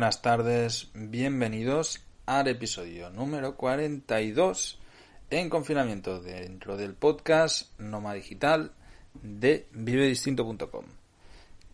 buenas 0.00 0.22
tardes, 0.22 0.88
bienvenidos 0.94 2.02
al 2.24 2.48
episodio 2.48 3.10
número 3.10 3.58
42 3.58 4.78
en 5.28 5.50
confinamiento 5.50 6.22
dentro 6.22 6.78
del 6.78 6.94
podcast 6.94 7.78
Noma 7.78 8.14
Digital 8.14 8.72
de 9.22 9.66
vivedistinto.com. 9.72 10.86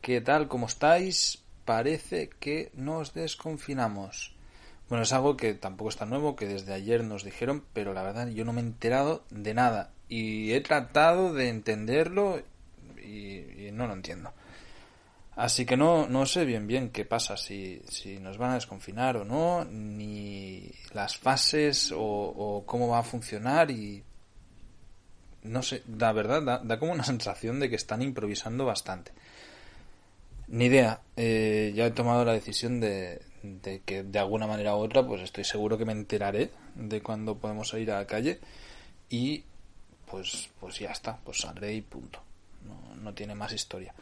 ¿Qué 0.00 0.20
tal? 0.22 0.48
¿Cómo 0.48 0.66
estáis? 0.66 1.44
Parece 1.64 2.28
que 2.40 2.72
nos 2.74 3.14
desconfinamos. 3.14 4.34
Bueno, 4.88 5.04
es 5.04 5.12
algo 5.12 5.36
que 5.36 5.54
tampoco 5.54 5.90
está 5.90 6.04
nuevo, 6.04 6.34
que 6.34 6.48
desde 6.48 6.74
ayer 6.74 7.04
nos 7.04 7.22
dijeron, 7.22 7.62
pero 7.72 7.94
la 7.94 8.02
verdad 8.02 8.26
yo 8.26 8.44
no 8.44 8.52
me 8.52 8.60
he 8.60 8.64
enterado 8.64 9.22
de 9.30 9.54
nada 9.54 9.92
y 10.08 10.50
he 10.50 10.60
tratado 10.62 11.32
de 11.32 11.48
entenderlo 11.48 12.42
y 13.00 13.70
no 13.70 13.86
lo 13.86 13.92
entiendo. 13.92 14.32
Así 15.36 15.66
que 15.66 15.76
no, 15.76 16.08
no 16.08 16.24
sé 16.24 16.46
bien 16.46 16.66
bien 16.66 16.88
qué 16.88 17.04
pasa, 17.04 17.36
si, 17.36 17.82
si 17.88 18.18
nos 18.18 18.38
van 18.38 18.52
a 18.52 18.54
desconfinar 18.54 19.18
o 19.18 19.24
no, 19.24 19.66
ni 19.66 20.72
las 20.94 21.18
fases 21.18 21.92
o, 21.92 22.00
o 22.00 22.64
cómo 22.64 22.88
va 22.88 23.00
a 23.00 23.02
funcionar 23.02 23.70
y... 23.70 24.02
No 25.42 25.62
sé, 25.62 25.82
la 25.98 26.12
verdad 26.12 26.42
da, 26.42 26.58
da, 26.58 26.78
como 26.78 26.92
una 26.92 27.04
sensación 27.12 27.60
de 27.60 27.68
que 27.68 27.76
están 27.76 28.00
improvisando 28.00 28.64
bastante. 28.64 29.12
Ni 30.48 30.66
idea, 30.66 31.02
eh, 31.16 31.72
ya 31.74 31.86
he 31.86 31.90
tomado 31.90 32.24
la 32.24 32.32
decisión 32.32 32.80
de, 32.80 33.20
de 33.42 33.80
que 33.80 34.04
de 34.04 34.18
alguna 34.18 34.46
manera 34.46 34.74
u 34.74 34.78
otra 34.78 35.06
pues 35.06 35.20
estoy 35.20 35.44
seguro 35.44 35.76
que 35.76 35.84
me 35.84 35.92
enteraré 35.92 36.50
de 36.74 37.02
cuándo 37.02 37.36
podemos 37.36 37.74
ir 37.74 37.90
a 37.90 37.98
la 37.98 38.06
calle 38.06 38.40
y 39.10 39.44
pues, 40.10 40.48
pues 40.58 40.78
ya 40.78 40.92
está, 40.92 41.18
pues 41.18 41.40
saldré 41.40 41.74
y 41.74 41.82
punto. 41.82 42.20
No, 42.64 42.96
no 42.96 43.12
tiene 43.12 43.34
más 43.34 43.52
historia. 43.52 43.92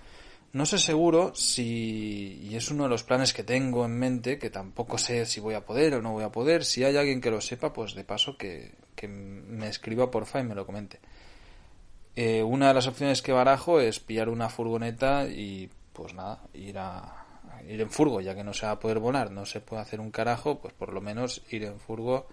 No 0.54 0.66
sé 0.66 0.78
seguro 0.78 1.34
si, 1.34 2.38
y 2.44 2.54
es 2.54 2.70
uno 2.70 2.84
de 2.84 2.88
los 2.88 3.02
planes 3.02 3.32
que 3.32 3.42
tengo 3.42 3.84
en 3.84 3.98
mente, 3.98 4.38
que 4.38 4.50
tampoco 4.50 4.98
sé 4.98 5.26
si 5.26 5.40
voy 5.40 5.54
a 5.54 5.64
poder 5.64 5.94
o 5.94 6.00
no 6.00 6.12
voy 6.12 6.22
a 6.22 6.30
poder, 6.30 6.64
si 6.64 6.84
hay 6.84 6.96
alguien 6.96 7.20
que 7.20 7.32
lo 7.32 7.40
sepa, 7.40 7.72
pues 7.72 7.96
de 7.96 8.04
paso 8.04 8.38
que, 8.38 8.70
que 8.94 9.08
me 9.08 9.66
escriba 9.66 10.12
porfa 10.12 10.38
y 10.38 10.44
me 10.44 10.54
lo 10.54 10.64
comente. 10.64 11.00
Eh, 12.14 12.44
una 12.44 12.68
de 12.68 12.74
las 12.74 12.86
opciones 12.86 13.20
que 13.20 13.32
barajo 13.32 13.80
es 13.80 13.98
pillar 13.98 14.28
una 14.28 14.48
furgoneta 14.48 15.26
y 15.26 15.68
pues 15.92 16.14
nada, 16.14 16.38
ir 16.54 16.78
a 16.78 17.26
ir 17.68 17.80
en 17.80 17.90
furgo, 17.90 18.20
ya 18.20 18.36
que 18.36 18.44
no 18.44 18.54
se 18.54 18.66
va 18.66 18.72
a 18.72 18.78
poder 18.78 19.00
volar, 19.00 19.32
no 19.32 19.46
se 19.46 19.60
puede 19.60 19.82
hacer 19.82 19.98
un 19.98 20.12
carajo, 20.12 20.60
pues 20.60 20.72
por 20.72 20.92
lo 20.92 21.00
menos 21.00 21.42
ir 21.50 21.64
en 21.64 21.80
furgo 21.80 22.28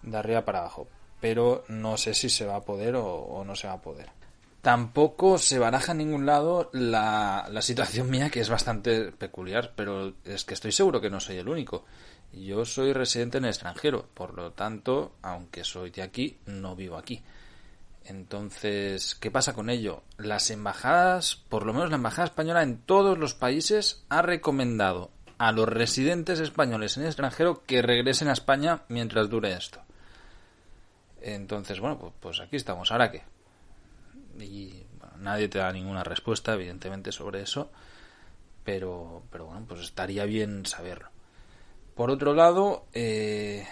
de 0.00 0.16
arriba 0.16 0.46
para 0.46 0.60
abajo. 0.60 0.88
Pero 1.20 1.64
no 1.68 1.98
sé 1.98 2.14
si 2.14 2.30
se 2.30 2.46
va 2.46 2.56
a 2.56 2.64
poder 2.64 2.96
o, 2.96 3.06
o 3.06 3.44
no 3.44 3.54
se 3.54 3.66
va 3.66 3.74
a 3.74 3.82
poder 3.82 4.18
tampoco 4.62 5.38
se 5.38 5.58
baraja 5.58 5.92
en 5.92 5.98
ningún 5.98 6.26
lado 6.26 6.70
la, 6.72 7.48
situación 7.60 8.10
mía, 8.10 8.30
que 8.30 8.40
es 8.40 8.48
bastante 8.48 9.12
peculiar, 9.12 9.72
pero 9.74 10.14
es 10.24 10.44
que 10.44 10.54
estoy 10.54 10.72
seguro 10.72 11.00
que 11.00 11.10
no 11.10 11.20
soy 11.20 11.36
el 11.36 11.48
único. 11.48 11.84
Yo 12.32 12.64
soy 12.64 12.92
residente 12.92 13.38
en 13.38 13.44
el 13.44 13.50
extranjero, 13.50 14.06
por 14.14 14.34
lo 14.34 14.52
tanto, 14.52 15.16
aunque 15.22 15.64
soy 15.64 15.90
de 15.90 16.02
aquí, 16.02 16.38
no 16.46 16.76
vivo 16.76 16.96
aquí. 16.96 17.22
Entonces, 18.04 19.14
¿qué 19.14 19.30
pasa 19.30 19.52
con 19.52 19.68
ello? 19.68 20.02
Las 20.16 20.50
embajadas, 20.50 21.36
por 21.36 21.66
lo 21.66 21.72
menos 21.72 21.90
la 21.90 21.96
embajada 21.96 22.26
española 22.26 22.62
en 22.62 22.78
todos 22.78 23.18
los 23.18 23.34
países, 23.34 24.04
ha 24.08 24.22
recomendado 24.22 25.10
a 25.38 25.52
los 25.52 25.68
residentes 25.68 26.40
españoles 26.40 26.96
en 26.96 27.02
el 27.02 27.08
extranjero 27.08 27.62
que 27.64 27.82
regresen 27.82 28.28
a 28.28 28.32
España 28.32 28.82
mientras 28.88 29.28
dure 29.28 29.52
esto. 29.52 29.80
Entonces, 31.20 31.80
bueno, 31.80 32.12
pues 32.20 32.40
aquí 32.40 32.56
estamos. 32.56 32.90
¿Ahora 32.92 33.10
qué? 33.10 33.22
Y 34.40 34.86
bueno, 34.98 35.16
nadie 35.18 35.48
te 35.48 35.58
da 35.58 35.72
ninguna 35.72 36.04
respuesta, 36.04 36.54
evidentemente, 36.54 37.12
sobre 37.12 37.42
eso, 37.42 37.70
pero, 38.64 39.22
pero 39.30 39.46
bueno, 39.46 39.64
pues 39.68 39.80
estaría 39.80 40.24
bien 40.24 40.66
saberlo. 40.66 41.08
Por 41.94 42.10
otro 42.10 42.34
lado, 42.34 42.86
eh, 42.92 43.66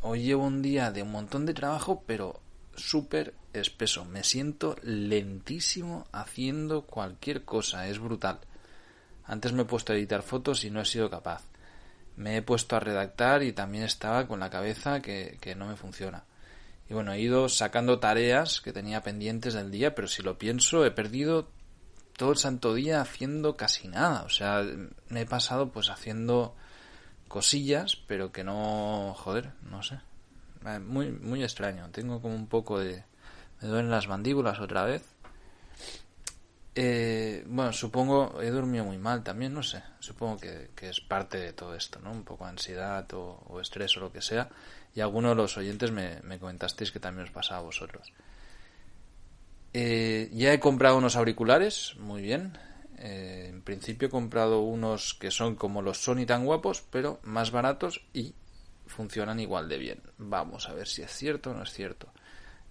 hoy 0.00 0.22
llevo 0.22 0.44
un 0.44 0.62
día 0.62 0.90
de 0.90 1.02
un 1.02 1.12
montón 1.12 1.46
de 1.46 1.54
trabajo, 1.54 2.02
pero 2.06 2.40
súper 2.74 3.34
espeso. 3.52 4.04
Me 4.04 4.24
siento 4.24 4.76
lentísimo 4.82 6.06
haciendo 6.12 6.82
cualquier 6.82 7.44
cosa, 7.44 7.88
es 7.88 7.98
brutal. 7.98 8.40
Antes 9.24 9.52
me 9.52 9.62
he 9.62 9.66
puesto 9.66 9.92
a 9.92 9.96
editar 9.96 10.22
fotos 10.22 10.64
y 10.64 10.70
no 10.70 10.80
he 10.80 10.84
sido 10.84 11.08
capaz. 11.10 11.44
Me 12.16 12.36
he 12.36 12.42
puesto 12.42 12.76
a 12.76 12.80
redactar 12.80 13.42
y 13.42 13.52
también 13.52 13.84
estaba 13.84 14.26
con 14.26 14.40
la 14.40 14.50
cabeza 14.50 15.00
que, 15.00 15.38
que 15.40 15.54
no 15.54 15.66
me 15.66 15.76
funciona. 15.76 16.24
Y 16.88 16.94
bueno, 16.94 17.12
he 17.12 17.20
ido 17.20 17.48
sacando 17.48 17.98
tareas 17.98 18.60
que 18.60 18.72
tenía 18.72 19.02
pendientes 19.02 19.54
del 19.54 19.70
día, 19.70 19.94
pero 19.94 20.08
si 20.08 20.22
lo 20.22 20.38
pienso, 20.38 20.84
he 20.84 20.90
perdido 20.90 21.48
todo 22.16 22.32
el 22.32 22.36
santo 22.36 22.74
día 22.74 23.00
haciendo 23.00 23.56
casi 23.56 23.88
nada. 23.88 24.22
O 24.24 24.28
sea, 24.28 24.64
me 25.08 25.22
he 25.22 25.26
pasado 25.26 25.70
pues 25.70 25.88
haciendo 25.88 26.54
cosillas, 27.28 27.96
pero 27.96 28.30
que 28.30 28.44
no, 28.44 29.14
joder, 29.16 29.52
no 29.62 29.82
sé. 29.82 30.00
Eh, 30.66 30.78
muy, 30.78 31.10
muy 31.10 31.42
extraño. 31.42 31.88
Tengo 31.90 32.20
como 32.20 32.34
un 32.34 32.46
poco 32.46 32.78
de... 32.78 33.04
Me 33.60 33.68
duelen 33.68 33.90
las 33.90 34.08
mandíbulas 34.08 34.60
otra 34.60 34.84
vez. 34.84 35.02
Eh, 36.74 37.44
bueno, 37.46 37.72
supongo, 37.72 38.40
he 38.40 38.50
dormido 38.50 38.84
muy 38.84 38.98
mal 38.98 39.22
también, 39.22 39.52
no 39.52 39.62
sé. 39.62 39.82
Supongo 40.00 40.38
que, 40.38 40.88
es 40.88 41.00
parte 41.00 41.38
de 41.38 41.52
todo 41.52 41.74
esto, 41.74 42.00
¿no? 42.00 42.12
Un 42.12 42.24
poco 42.24 42.46
ansiedad 42.46 43.06
o, 43.14 43.60
estrés 43.60 43.96
o 43.96 44.00
lo 44.00 44.12
que 44.12 44.22
sea 44.22 44.48
y 44.94 45.00
alguno 45.00 45.30
de 45.30 45.34
los 45.34 45.56
oyentes 45.56 45.90
me, 45.90 46.20
me 46.22 46.38
comentasteis 46.38 46.92
que 46.92 47.00
también 47.00 47.26
os 47.26 47.32
pasaba 47.32 47.60
a 47.60 47.64
vosotros. 47.64 48.12
Eh, 49.74 50.28
ya 50.32 50.52
he 50.52 50.60
comprado 50.60 50.98
unos 50.98 51.16
auriculares, 51.16 51.96
muy 51.98 52.20
bien. 52.22 52.58
Eh, 52.98 53.46
en 53.48 53.62
principio 53.62 54.08
he 54.08 54.10
comprado 54.10 54.60
unos 54.60 55.14
que 55.14 55.30
son 55.30 55.56
como 55.56 55.82
los 55.82 55.98
Sony 55.98 56.26
tan 56.26 56.44
guapos, 56.44 56.82
pero 56.90 57.20
más 57.22 57.50
baratos 57.50 58.04
y 58.12 58.34
funcionan 58.86 59.40
igual 59.40 59.68
de 59.68 59.78
bien. 59.78 60.02
Vamos 60.18 60.68
a 60.68 60.74
ver 60.74 60.86
si 60.88 61.02
es 61.02 61.10
cierto 61.10 61.50
o 61.50 61.54
no 61.54 61.62
es 61.62 61.72
cierto. 61.72 62.12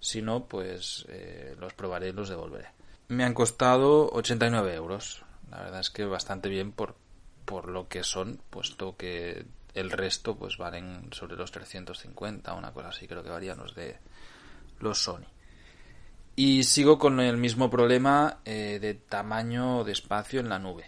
Si 0.00 0.22
no, 0.22 0.46
pues 0.46 1.06
eh, 1.08 1.54
los 1.58 1.74
probaré 1.74 2.08
y 2.08 2.12
los 2.12 2.28
devolveré. 2.28 2.68
Me 3.12 3.24
han 3.24 3.34
costado 3.34 4.08
89 4.12 4.74
euros. 4.74 5.22
La 5.50 5.58
verdad 5.58 5.80
es 5.80 5.90
que 5.90 6.06
bastante 6.06 6.48
bien 6.48 6.72
por, 6.72 6.96
por 7.44 7.68
lo 7.68 7.86
que 7.86 8.04
son, 8.04 8.40
puesto 8.48 8.96
que 8.96 9.44
el 9.74 9.90
resto 9.90 10.34
pues 10.34 10.56
valen 10.56 11.10
sobre 11.12 11.36
los 11.36 11.52
350, 11.52 12.54
una 12.54 12.72
cosa 12.72 12.88
así 12.88 13.06
creo 13.06 13.22
que 13.22 13.28
varían 13.28 13.58
los 13.58 13.74
de 13.74 13.98
los 14.80 15.02
Sony. 15.02 15.26
Y 16.36 16.62
sigo 16.62 16.98
con 16.98 17.20
el 17.20 17.36
mismo 17.36 17.68
problema 17.68 18.38
eh, 18.46 18.78
de 18.80 18.94
tamaño 18.94 19.84
de 19.84 19.92
espacio 19.92 20.40
en 20.40 20.48
la 20.48 20.58
nube. 20.58 20.86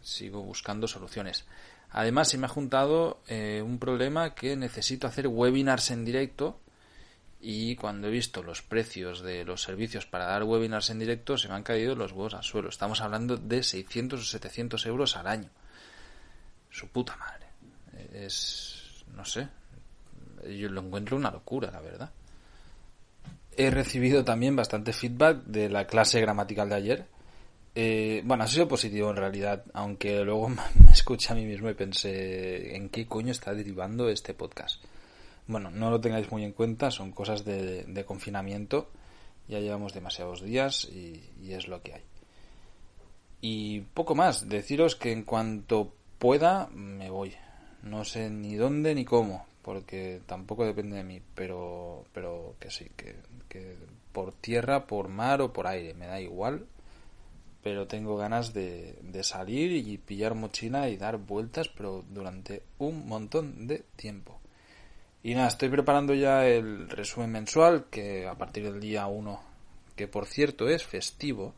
Sigo 0.00 0.44
buscando 0.44 0.86
soluciones. 0.86 1.44
Además, 1.90 2.28
se 2.28 2.38
me 2.38 2.46
ha 2.46 2.50
juntado 2.50 3.20
eh, 3.26 3.60
un 3.66 3.80
problema 3.80 4.36
que 4.36 4.54
necesito 4.54 5.08
hacer 5.08 5.26
webinars 5.26 5.90
en 5.90 6.04
directo 6.04 6.60
y 7.46 7.76
cuando 7.76 8.08
he 8.08 8.10
visto 8.10 8.42
los 8.42 8.62
precios 8.62 9.20
de 9.20 9.44
los 9.44 9.60
servicios 9.60 10.06
para 10.06 10.24
dar 10.24 10.44
webinars 10.44 10.88
en 10.88 10.98
directo 10.98 11.36
se 11.36 11.46
me 11.46 11.54
han 11.54 11.62
caído 11.62 11.94
los 11.94 12.12
huevos 12.12 12.32
al 12.32 12.42
suelo. 12.42 12.70
Estamos 12.70 13.02
hablando 13.02 13.36
de 13.36 13.62
600 13.62 14.18
o 14.18 14.24
700 14.24 14.86
euros 14.86 15.14
al 15.18 15.26
año. 15.26 15.50
Su 16.70 16.88
puta 16.88 17.14
madre 17.16 17.46
es, 18.14 19.04
no 19.14 19.26
sé, 19.26 19.46
yo 20.58 20.70
lo 20.70 20.80
encuentro 20.80 21.18
una 21.18 21.30
locura, 21.30 21.70
la 21.70 21.82
verdad. 21.82 22.10
He 23.54 23.70
recibido 23.70 24.24
también 24.24 24.56
bastante 24.56 24.94
feedback 24.94 25.44
de 25.44 25.68
la 25.68 25.86
clase 25.86 26.22
gramatical 26.22 26.70
de 26.70 26.74
ayer. 26.74 27.06
Eh, 27.74 28.22
bueno, 28.24 28.44
ha 28.44 28.46
sido 28.46 28.66
positivo 28.66 29.10
en 29.10 29.16
realidad, 29.16 29.64
aunque 29.74 30.24
luego 30.24 30.48
me 30.48 30.90
escuché 30.90 31.34
a 31.34 31.36
mí 31.36 31.44
mismo 31.44 31.68
y 31.68 31.74
pensé 31.74 32.74
en 32.74 32.88
qué 32.88 33.06
coño 33.06 33.32
está 33.32 33.52
derivando 33.52 34.08
este 34.08 34.32
podcast. 34.32 34.82
Bueno, 35.46 35.70
no 35.70 35.90
lo 35.90 36.00
tengáis 36.00 36.30
muy 36.30 36.42
en 36.44 36.52
cuenta, 36.52 36.90
son 36.90 37.12
cosas 37.12 37.44
de, 37.44 37.84
de 37.84 38.04
confinamiento. 38.04 38.88
Ya 39.46 39.60
llevamos 39.60 39.92
demasiados 39.92 40.42
días 40.42 40.86
y, 40.86 41.52
es 41.52 41.68
lo 41.68 41.82
que 41.82 41.94
hay. 41.94 42.02
Y 43.42 43.80
poco 43.80 44.14
más, 44.14 44.48
deciros 44.48 44.96
que 44.96 45.12
en 45.12 45.24
cuanto 45.24 45.92
pueda 46.18 46.68
me 46.68 47.10
voy. 47.10 47.34
No 47.82 48.04
sé 48.04 48.30
ni 48.30 48.54
dónde 48.54 48.94
ni 48.94 49.04
cómo, 49.04 49.44
porque 49.60 50.22
tampoco 50.26 50.64
depende 50.64 50.96
de 50.96 51.04
mí, 51.04 51.20
pero, 51.34 52.06
pero 52.14 52.54
que 52.58 52.70
sí, 52.70 52.86
que, 52.96 53.16
por 54.12 54.32
tierra, 54.32 54.86
por 54.86 55.08
mar 55.08 55.42
o 55.42 55.52
por 55.52 55.66
aire, 55.66 55.92
me 55.92 56.06
da 56.06 56.18
igual, 56.20 56.64
pero 57.62 57.86
tengo 57.86 58.16
ganas 58.16 58.54
de, 58.54 58.98
de 59.02 59.22
salir 59.22 59.72
y 59.72 59.98
pillar 59.98 60.34
mochila 60.34 60.88
y 60.88 60.96
dar 60.96 61.18
vueltas, 61.18 61.68
pero 61.68 62.02
durante 62.08 62.62
un 62.78 63.06
montón 63.06 63.66
de 63.66 63.84
tiempo. 63.96 64.40
Y 65.26 65.34
nada, 65.34 65.48
estoy 65.48 65.70
preparando 65.70 66.12
ya 66.12 66.46
el 66.46 66.86
resumen 66.90 67.32
mensual, 67.32 67.86
que 67.90 68.28
a 68.28 68.34
partir 68.34 68.64
del 68.64 68.78
día 68.78 69.06
1, 69.06 69.40
que 69.96 70.06
por 70.06 70.26
cierto 70.26 70.68
es 70.68 70.84
festivo, 70.84 71.54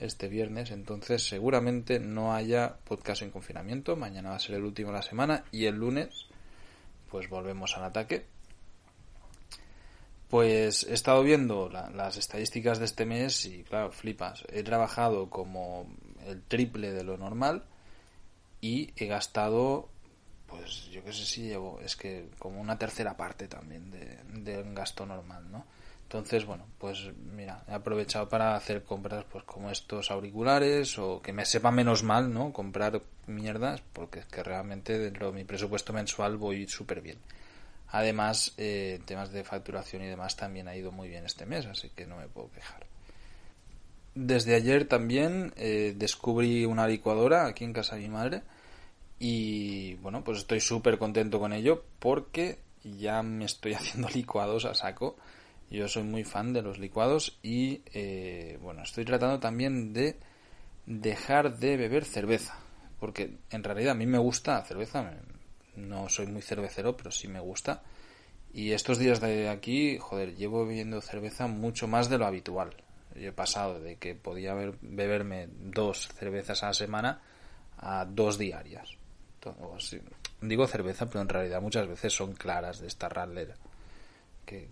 este 0.00 0.26
viernes, 0.26 0.72
entonces 0.72 1.22
seguramente 1.22 2.00
no 2.00 2.34
haya 2.34 2.78
podcast 2.84 3.22
en 3.22 3.30
confinamiento, 3.30 3.94
mañana 3.94 4.30
va 4.30 4.34
a 4.34 4.40
ser 4.40 4.56
el 4.56 4.64
último 4.64 4.88
de 4.90 4.96
la 4.96 5.02
semana 5.02 5.44
y 5.52 5.66
el 5.66 5.76
lunes 5.76 6.26
pues 7.08 7.28
volvemos 7.28 7.76
al 7.76 7.84
ataque. 7.84 8.26
Pues 10.28 10.82
he 10.82 10.94
estado 10.94 11.22
viendo 11.22 11.68
la, 11.68 11.90
las 11.90 12.16
estadísticas 12.16 12.80
de 12.80 12.86
este 12.86 13.06
mes 13.06 13.44
y 13.44 13.62
claro, 13.62 13.92
flipas, 13.92 14.42
he 14.48 14.64
trabajado 14.64 15.30
como 15.30 15.86
el 16.26 16.42
triple 16.42 16.90
de 16.90 17.04
lo 17.04 17.16
normal 17.16 17.62
y 18.60 18.92
he 18.96 19.06
gastado 19.06 19.88
pues 20.48 20.88
yo 20.90 21.04
qué 21.04 21.12
sé 21.12 21.24
si 21.24 21.42
llevo, 21.42 21.80
es 21.80 21.94
que 21.94 22.28
como 22.38 22.60
una 22.60 22.78
tercera 22.78 23.16
parte 23.16 23.48
también 23.48 23.90
de, 23.90 24.18
de 24.40 24.62
un 24.62 24.74
gasto 24.74 25.04
normal, 25.06 25.50
¿no? 25.50 25.64
Entonces, 26.08 26.46
bueno, 26.46 26.64
pues 26.78 27.10
mira, 27.36 27.62
he 27.68 27.74
aprovechado 27.74 28.30
para 28.30 28.56
hacer 28.56 28.82
compras 28.82 29.26
pues 29.30 29.44
como 29.44 29.70
estos 29.70 30.10
auriculares 30.10 30.98
o 30.98 31.20
que 31.20 31.34
me 31.34 31.44
sepa 31.44 31.70
menos 31.70 32.02
mal, 32.02 32.32
¿no? 32.32 32.50
Comprar 32.50 33.02
mierdas 33.26 33.82
porque 33.92 34.20
es 34.20 34.24
que 34.24 34.42
realmente 34.42 34.98
dentro 34.98 35.26
de 35.26 35.36
mi 35.36 35.44
presupuesto 35.44 35.92
mensual 35.92 36.38
voy 36.38 36.66
súper 36.66 37.02
bien. 37.02 37.18
Además, 37.90 38.54
eh, 38.56 39.00
temas 39.04 39.32
de 39.32 39.44
facturación 39.44 40.02
y 40.02 40.06
demás 40.06 40.34
también 40.34 40.68
ha 40.68 40.76
ido 40.76 40.92
muy 40.92 41.08
bien 41.08 41.26
este 41.26 41.44
mes, 41.44 41.66
así 41.66 41.90
que 41.90 42.06
no 42.06 42.16
me 42.16 42.26
puedo 42.26 42.50
quejar. 42.52 42.86
Desde 44.14 44.54
ayer 44.54 44.86
también 44.86 45.52
eh, 45.56 45.94
descubrí 45.94 46.64
una 46.64 46.88
licuadora 46.88 47.44
aquí 47.44 47.64
en 47.64 47.74
casa 47.74 47.96
de 47.96 48.02
mi 48.02 48.08
madre 48.08 48.42
y 49.18 49.94
bueno, 49.96 50.22
pues 50.24 50.38
estoy 50.38 50.60
súper 50.60 50.98
contento 50.98 51.38
con 51.40 51.52
ello 51.52 51.84
porque 51.98 52.58
ya 52.82 53.22
me 53.22 53.44
estoy 53.44 53.74
haciendo 53.74 54.08
licuados 54.08 54.64
a 54.64 54.74
saco 54.74 55.16
yo 55.70 55.86
soy 55.86 56.02
muy 56.02 56.24
fan 56.24 56.52
de 56.52 56.62
los 56.62 56.78
licuados 56.78 57.38
y 57.42 57.82
eh, 57.92 58.58
bueno, 58.62 58.82
estoy 58.82 59.04
tratando 59.04 59.38
también 59.38 59.92
de 59.92 60.16
dejar 60.86 61.58
de 61.58 61.76
beber 61.76 62.04
cerveza. 62.04 62.58
Porque 62.98 63.36
en 63.50 63.62
realidad 63.62 63.92
a 63.92 63.94
mí 63.94 64.06
me 64.06 64.18
gusta 64.18 64.54
la 64.54 64.64
cerveza, 64.64 65.12
no 65.76 66.08
soy 66.08 66.26
muy 66.26 66.42
cervecero, 66.42 66.96
pero 66.96 67.10
sí 67.10 67.28
me 67.28 67.40
gusta. 67.40 67.82
Y 68.52 68.72
estos 68.72 68.98
días 68.98 69.20
de 69.20 69.48
aquí, 69.48 69.98
joder, 69.98 70.34
llevo 70.34 70.66
bebiendo 70.66 71.00
cerveza 71.00 71.46
mucho 71.46 71.86
más 71.86 72.08
de 72.08 72.18
lo 72.18 72.26
habitual. 72.26 72.74
Yo 73.14 73.28
he 73.28 73.32
pasado 73.32 73.78
de 73.78 73.96
que 73.96 74.14
podía 74.14 74.54
beberme 74.80 75.48
dos 75.52 76.08
cervezas 76.08 76.62
a 76.62 76.68
la 76.68 76.74
semana 76.74 77.20
a 77.76 78.04
dos 78.06 78.38
diarias. 78.38 78.96
Digo 80.40 80.66
cerveza, 80.66 81.06
pero 81.06 81.22
en 81.22 81.28
realidad 81.28 81.60
muchas 81.60 81.86
veces 81.88 82.12
son 82.12 82.32
claras 82.32 82.80
de 82.80 82.86
esta 82.86 83.08
ralera 83.08 83.56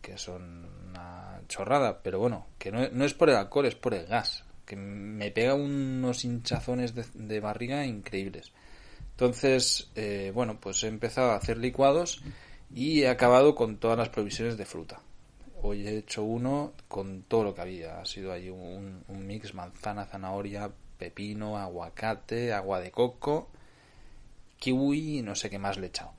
que, 0.01 0.17
son 0.17 0.67
una 0.89 1.41
chorrada, 1.49 2.01
pero 2.03 2.19
bueno, 2.19 2.47
que 2.59 2.73
no, 2.73 2.89
no, 2.89 3.05
es 3.05 3.15
por 3.15 3.29
el 3.29 3.37
alcohol, 3.37 3.67
es 3.67 3.75
por 3.75 3.95
el 3.95 4.07
gas, 4.07 4.45
que 4.65 4.77
me 4.77 5.31
pega 5.31 5.55
unos 5.55 6.25
hinchazones 6.25 6.95
de, 6.95 7.41
barriga 7.41 7.85
increíbles. 7.85 8.53
Entonces, 9.11 9.91
eh, 9.95 10.33
bueno, 10.35 10.59
pues 10.61 10.83
he 10.83 10.89
empezado 10.89 11.33
a 11.33 11.37
hacer 11.37 11.59
licuados 11.59 12.23
y 12.75 13.03
he 13.03 13.09
acabado 13.09 13.55
con 13.55 13.77
todas 13.77 13.99
las 13.99 14.09
provisiones 14.09 14.57
de 14.57 14.65
fruta. 14.65 15.01
Hoy 15.63 15.87
he 15.87 15.99
hecho 15.99 16.23
uno 16.23 16.73
con 16.89 17.23
todo 17.23 17.45
lo 17.45 17.55
que 17.55 17.63
había. 17.63 18.01
Ha 18.01 18.05
sido 18.07 18.33
ahí 18.33 18.51
un, 18.51 19.03
un 19.09 19.27
mix 19.27 19.55
manzana, 19.55 20.05
zanahoria, 20.05 20.71
pepino, 20.99 21.59
aguacate, 21.59 22.53
agua 22.53 22.81
de 22.81 22.91
coco, 22.91 23.49
kiwi 24.59 25.19
y 25.19 25.23
no 25.23 25.35
sé 25.35 25.51
qué 25.51 25.59
más 25.59 25.77
le 25.79 25.87
he 25.87 25.89
echado. 25.89 26.13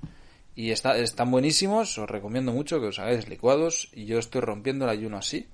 Y 0.56 0.72
está, 0.72 0.98
están 0.98 1.30
buenísimos, 1.30 1.98
os 2.00 2.10
recomiendo 2.10 2.51
mucho 2.51 2.80
que 2.80 2.88
os 2.88 2.98
hagáis 2.98 3.30
licuados. 3.30 3.89
Y 3.94 4.06
yo 4.06 4.18
estoy 4.18 4.42
rompiendo 4.42 4.86
el 4.86 4.92
ayuno 4.92 5.18
así. 5.18 5.48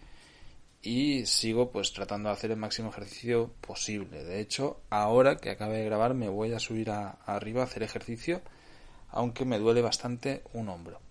Y 0.82 1.26
sigo 1.26 1.72
pues 1.72 1.92
tratando 1.92 2.30
de 2.30 2.34
hacer 2.34 2.52
el 2.52 2.58
máximo 2.58 2.90
ejercicio 2.90 3.52
posible. 3.60 4.24
De 4.24 4.40
hecho, 4.40 4.80
ahora 4.90 5.36
que 5.36 5.50
acabe 5.50 5.80
de 5.80 5.86
grabar 5.86 6.14
me 6.14 6.30
voy 6.30 6.54
a 6.54 6.60
subir 6.60 6.90
arriba 6.90 7.62
a 7.62 7.66
hacer 7.66 7.84
ejercicio. 7.84 8.42
Aunque 9.10 9.44
me 9.44 9.60
duele 9.60 9.82
bastante 9.82 10.42
un 10.54 10.70
hombro. 10.70 11.02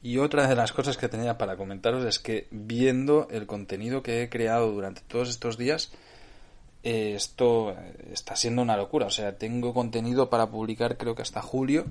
Y 0.00 0.18
otra 0.18 0.46
de 0.46 0.54
las 0.54 0.72
cosas 0.72 0.96
que 0.96 1.08
tenía 1.08 1.38
para 1.38 1.56
comentaros 1.56 2.04
es 2.04 2.20
que 2.20 2.46
viendo 2.52 3.26
el 3.32 3.46
contenido 3.46 4.04
que 4.04 4.22
he 4.22 4.28
creado 4.28 4.70
durante 4.70 5.00
todos 5.00 5.28
estos 5.28 5.58
días, 5.58 5.90
eh, 6.82 7.14
esto 7.14 7.74
está 8.10 8.36
siendo 8.36 8.62
una 8.62 8.76
locura. 8.76 9.06
O 9.06 9.10
sea, 9.10 9.36
tengo 9.36 9.74
contenido 9.74 10.30
para 10.30 10.50
publicar 10.50 10.96
creo 10.96 11.14
que 11.14 11.22
hasta 11.22 11.42
julio 11.42 11.86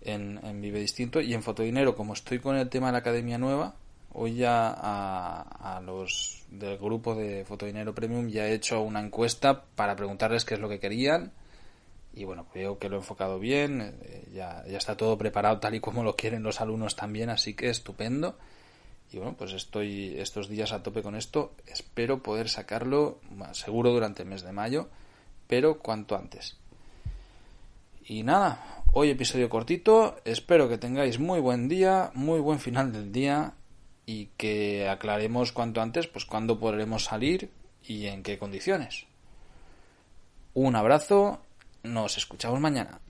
en, 0.00 0.60
Vive 0.60 0.80
Distinto 0.80 1.20
y 1.20 1.34
en 1.34 1.42
Fotodinero, 1.42 1.94
como 1.94 2.12
estoy 2.12 2.38
con 2.38 2.56
el 2.56 2.68
tema 2.68 2.86
de 2.86 2.92
la 2.92 2.98
Academia 2.98 3.38
Nueva, 3.38 3.74
hoy 4.12 4.36
ya 4.36 4.74
a, 4.76 5.80
los 5.84 6.42
del 6.50 6.76
grupo 6.78 7.14
de 7.14 7.44
Fotodinero 7.44 7.94
Premium 7.94 8.28
ya 8.28 8.46
he 8.46 8.54
hecho 8.54 8.82
una 8.82 9.00
encuesta 9.00 9.64
para 9.74 9.96
preguntarles 9.96 10.44
qué 10.44 10.54
es 10.54 10.60
lo 10.60 10.68
que 10.68 10.80
querían 10.80 11.32
y 12.14 12.24
bueno, 12.24 12.46
creo 12.52 12.78
que 12.78 12.88
lo 12.88 12.96
he 12.96 12.98
enfocado 12.98 13.38
bien, 13.38 13.96
eh, 14.02 14.28
ya, 14.34 14.64
ya 14.68 14.76
está 14.76 14.96
todo 14.96 15.16
preparado 15.16 15.58
tal 15.60 15.74
y 15.74 15.80
como 15.80 16.04
lo 16.04 16.14
quieren 16.14 16.42
los 16.42 16.60
alumnos 16.60 16.94
también, 16.94 17.30
así 17.30 17.54
que 17.54 17.70
estupendo. 17.70 18.36
Y 19.12 19.18
bueno, 19.18 19.34
pues 19.36 19.52
estoy 19.52 20.14
estos 20.18 20.48
días 20.48 20.72
a 20.72 20.82
tope 20.82 21.02
con 21.02 21.14
esto. 21.14 21.52
Espero 21.66 22.22
poder 22.22 22.48
sacarlo 22.48 23.20
seguro 23.52 23.92
durante 23.92 24.22
el 24.22 24.28
mes 24.28 24.42
de 24.42 24.52
mayo, 24.52 24.88
pero 25.46 25.78
cuanto 25.78 26.16
antes. 26.16 26.56
Y 28.04 28.22
nada, 28.22 28.82
Hoy 28.94 29.08
episodio 29.08 29.48
cortito, 29.48 30.16
espero 30.26 30.68
que 30.68 30.76
tengáis 30.76 31.18
muy 31.18 31.40
buen 31.40 31.66
día, 31.66 32.10
muy 32.12 32.40
buen 32.40 32.58
final 32.58 32.92
del 32.92 33.10
día 33.10 33.54
y 34.04 34.26
que 34.36 34.86
aclaremos 34.86 35.50
cuanto 35.52 35.80
antes 35.80 36.08
pues 36.08 36.26
cuándo 36.26 36.60
podremos 36.60 37.04
salir 37.04 37.48
y 37.82 38.04
en 38.04 38.22
qué 38.22 38.36
condiciones. 38.36 39.06
Un 40.52 40.76
abrazo, 40.76 41.40
nos 41.82 42.18
escuchamos 42.18 42.60
mañana. 42.60 43.00